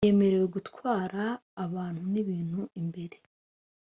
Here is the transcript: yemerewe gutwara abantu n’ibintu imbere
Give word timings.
yemerewe 0.07 0.47
gutwara 0.55 1.23
abantu 1.65 2.03
n’ibintu 2.13 2.59
imbere 2.79 3.17